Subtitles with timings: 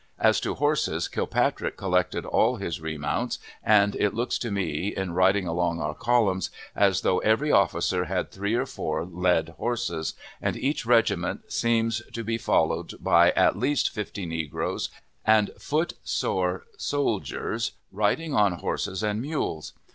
[0.17, 5.45] As to horses, Kilpatrick collected all his remounts, and it looks to me, in riding
[5.45, 10.87] along our columns, as though every officer had three or four led horses, and each
[10.87, 14.89] regiment seems to be followed by at least fifty negroes
[15.23, 19.73] and foot sore soldiers, riding on horses and mules.